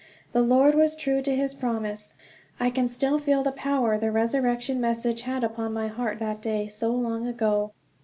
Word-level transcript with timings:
The 0.33 0.41
Lord 0.41 0.73
was 0.73 0.95
true 0.95 1.21
to 1.21 1.35
his 1.35 1.53
promise; 1.53 2.15
I 2.59 2.71
can 2.71 2.87
still 2.87 3.19
feel 3.19 3.43
the 3.43 3.51
power 3.51 3.99
the 3.99 4.11
resurrection 4.11 4.81
messages 4.81 5.25
had 5.25 5.43
upon 5.43 5.73
my 5.73 5.89
heart 5.89 6.17
that 6.17 6.41
day 6.41 6.67
so 6.69 6.91
long 6.91 7.27
ago. 7.27 7.73